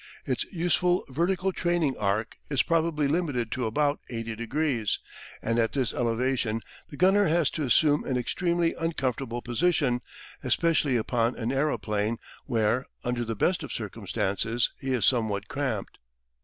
[0.25, 4.97] Its useful vertical training arc is probably limited to about 80 degrees,
[5.43, 10.01] and at this elevation the gunner has to assume an extremely uncomfortable position,
[10.43, 12.17] especially upon an aeroplane,
[12.47, 15.99] where, under the best of circumstances, he is somewhat cramped.